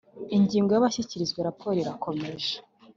[0.37, 2.53] Ingingo ya Abashyikirizwa raporo irakomeje